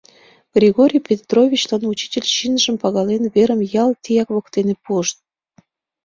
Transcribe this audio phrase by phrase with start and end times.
[0.55, 5.17] Григорий Петровичлан учитель чинжым пагален, верым ял тияк воктене пуышт.